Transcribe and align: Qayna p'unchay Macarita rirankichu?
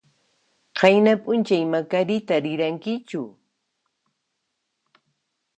Qayna 0.79 1.13
p'unchay 1.23 1.63
Macarita 1.73 2.35
rirankichu? 2.45 3.23